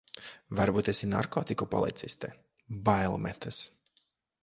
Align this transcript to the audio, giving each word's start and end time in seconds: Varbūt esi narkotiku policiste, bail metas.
Varbūt 0.59 0.89
esi 0.93 1.09
narkotiku 1.11 1.69
policiste, 1.75 2.33
bail 2.91 3.23
metas. 3.29 3.65